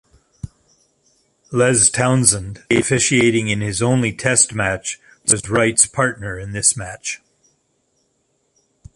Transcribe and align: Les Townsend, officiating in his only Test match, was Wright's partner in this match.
Les 1.51 1.91
Townsend, 1.91 2.63
officiating 2.71 3.49
in 3.49 3.61
his 3.61 3.83
only 3.83 4.11
Test 4.11 4.51
match, 4.51 4.99
was 5.29 5.47
Wright's 5.47 5.85
partner 5.85 6.39
in 6.39 6.53
this 6.53 6.75
match. 6.75 7.21